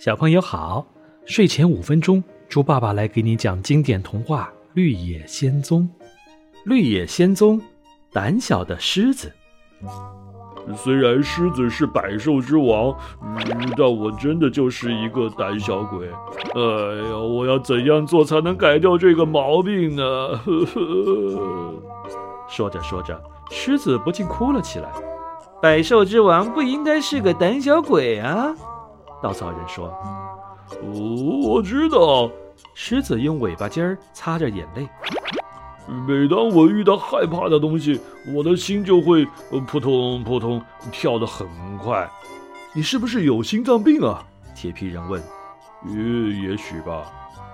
[0.00, 0.86] 小朋友好，
[1.26, 5.86] 睡前五分钟，猪爸爸来给你讲经典童话《绿野仙踪》。
[6.64, 7.60] 绿野仙踪，
[8.10, 9.30] 胆小的狮子。
[10.74, 12.96] 虽然狮子是百兽之王，
[13.76, 16.06] 但我真的就是一个胆小鬼。
[16.06, 20.02] 哎呀，我要怎样做才能改掉这个毛病呢？
[20.02, 21.74] 呵呵。
[22.48, 24.90] 说着说着，狮子不禁哭了起来。
[25.60, 28.54] 百兽之王不应该是个胆小鬼啊！
[29.22, 29.88] 稻草人说
[30.82, 32.30] ：“哦，我知道。”
[32.74, 34.88] 狮子用尾巴尖儿擦着眼泪。
[36.06, 38.00] 每当我遇到害怕的东西，
[38.34, 39.26] 我的心就会
[39.66, 41.46] 扑通扑通跳得很
[41.78, 42.08] 快。
[42.72, 44.24] 你是不是有心脏病啊？
[44.54, 45.20] 铁皮人问。
[45.88, 47.10] “也也许吧。”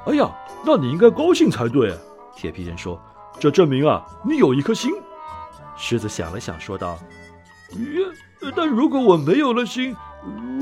[0.07, 0.31] 哎呀，
[0.65, 1.97] 那你应该高兴才对。
[2.35, 3.01] 铁皮人说
[3.41, 4.93] ：“这证明啊，你有一颗心。”
[5.77, 6.99] 狮子想了想，说道
[7.79, 9.97] ：“耶，但如果我没有了心……”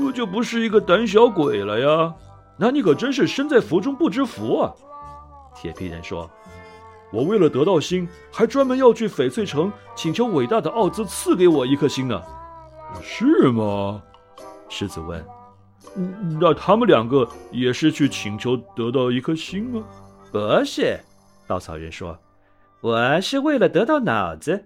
[0.05, 2.13] 我就不是一个胆小鬼了呀，
[2.57, 4.73] 那你可真是身在福中不知福啊！
[5.55, 6.29] 铁皮人说
[7.11, 12.21] ：“我为了得到心，还专门要去翡翠城请求伟大的奥兹赐给我一颗心呢。”
[13.01, 14.01] 是吗？
[14.69, 15.25] 狮子问。
[16.39, 19.83] “那他们两个也是去请求得到一颗心吗
[20.31, 20.99] ？”“不是。”
[21.47, 22.17] 稻草人说
[22.81, 24.65] ，“我是为了得到脑子。”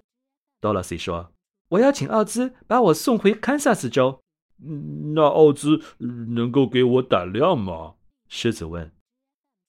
[0.59, 1.31] 多萝西说
[1.69, 4.21] ：“我要请奥兹把我送回堪萨斯州。”
[5.13, 5.81] 那奥兹
[6.35, 7.95] 能够给我胆量吗？
[8.27, 8.91] 狮子问。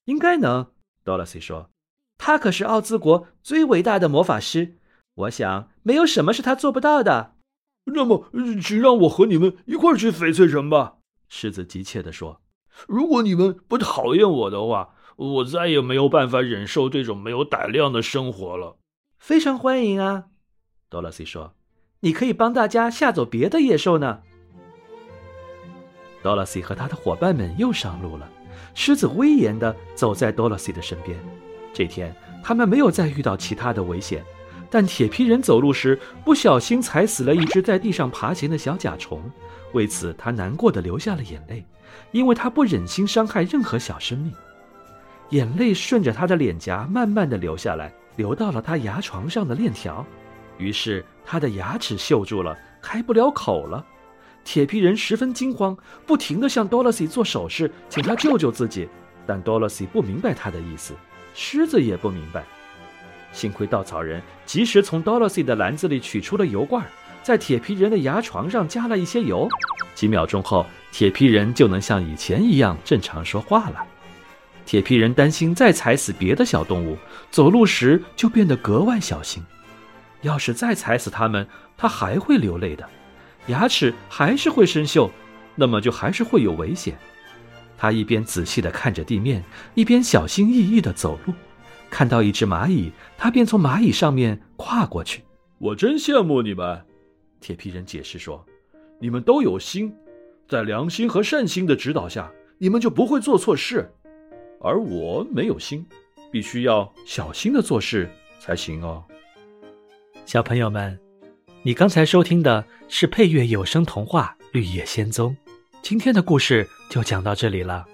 [0.05, 0.67] 应该能，
[1.05, 1.71] 多萝西说。
[2.19, 4.77] 他可是奥兹国最伟大的魔法师，
[5.15, 7.37] 我想没有什么是他做不到的。
[7.85, 8.27] 那么，
[8.63, 10.99] 请让我和你们一块去翡翠城吧。
[11.29, 12.43] 狮子急切地说。
[12.87, 18.79] 如果你们不讨厌我的话，我再也没有办法忍受这种没有胆量的生活了。
[19.19, 20.27] 非常欢迎啊，
[20.89, 21.55] 多萝西说。
[22.01, 24.23] 你可以帮大家吓走别的野兽呢。
[26.23, 28.29] 多萝西和他的伙伴们又上路了。
[28.75, 31.19] 狮子威严地走在多萝西的身边。
[31.73, 34.25] 这天，他们没有再遇到其他的危险，
[34.69, 39.23] 但铁皮人走路时不小心踩死了一只在地上爬行的小甲虫，
[39.73, 41.65] 为此他难过的流下了眼泪，
[42.11, 44.33] 因为他不忍心伤害任何小生命。
[45.31, 50.05] 眼泪顺着他的脸颊慢慢的流下来，流到了他牙床上的链条，
[50.59, 53.85] 于是他的牙齿锈住了，开不了口了。
[54.45, 58.89] 铁皮人十分惊慌，不停地向多萝西做手势，请他救救自己。
[59.27, 60.95] 但多萝西不明白他的意思，
[61.35, 62.45] 狮子也不明白。
[63.33, 66.85] 幸亏稻草人及时从多萝西的篮子里取出了油罐，
[67.23, 69.49] 在铁皮人的牙床上加了一些油。
[69.95, 73.87] 几秒钟后，铁皮人就能像以前一样正常说话了。
[74.67, 76.97] 铁皮人担心再踩死别的小动物，
[77.31, 79.45] 走路时就变得格外小心。
[80.23, 81.47] 要是再踩死它们，
[81.77, 82.89] 他还会流泪的。
[83.47, 85.11] 牙齿还是会生锈，
[85.55, 86.99] 那么就还是会有危险。
[87.77, 89.43] 他一边仔细地看着地面，
[89.75, 91.33] 一边小心翼翼地走路。
[91.89, 95.25] 看到一只蚂蚁，他便从蚂蚁上面跨过去。
[95.59, 96.81] 我真羡慕你们，
[97.41, 98.45] 铁皮人解释说
[99.01, 99.93] ：“你们都有心，
[100.47, 103.91] 在良心和善心的指导下，你们就不会做错事。
[104.61, 105.85] 而我没有心，
[106.31, 108.09] 必须要小心的做事
[108.39, 109.03] 才行哦。”
[110.27, 111.10] 小朋友们。
[111.63, 115.37] 你刚才收听的是配乐有声童话《绿野仙踪》，
[115.83, 117.85] 今天的故事就讲到这里了。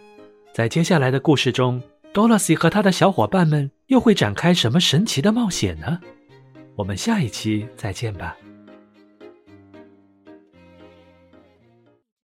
[0.55, 1.83] 在接下来的故事中，
[2.13, 5.99] 多萝西和他的小伙伴们又会展开什么神奇的冒险呢？
[6.77, 8.37] 我们下一期再见吧。